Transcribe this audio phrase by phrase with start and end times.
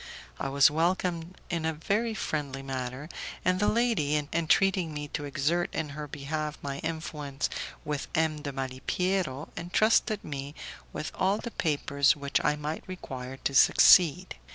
[0.39, 3.07] I was welcomed in a very friendly manner,
[3.45, 7.51] and the lady, entreating me to exert in her behalf my influence
[7.85, 8.41] with M.
[8.41, 10.55] de Malipiero, entrusted me
[10.91, 14.37] with all the papers which I might require to succeed.